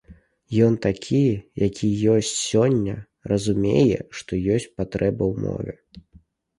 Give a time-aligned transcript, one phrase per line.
[0.67, 1.19] Ён такі,
[1.65, 2.97] які ён ёсць сёння,
[3.35, 5.73] разумее, што ёсць патрэба ў мове.